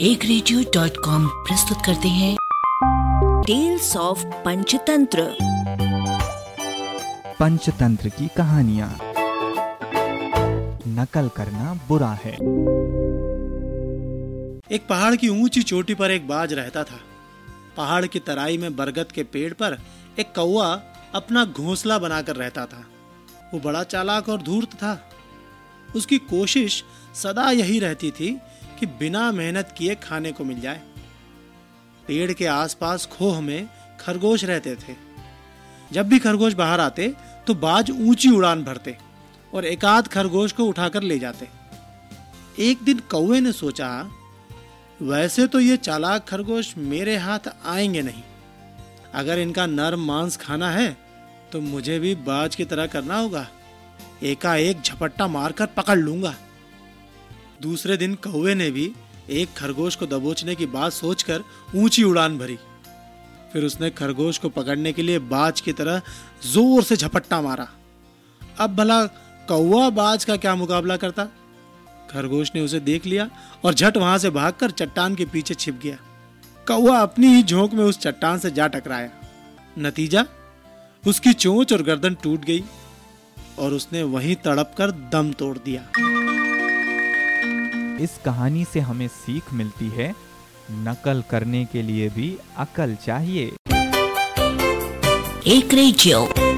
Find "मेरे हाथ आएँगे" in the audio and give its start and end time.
46.78-48.02